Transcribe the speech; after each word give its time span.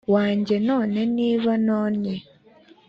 wanjye 0.13 0.55
none 0.69 0.99
niba 1.17 1.51
ntonnye 1.63 2.15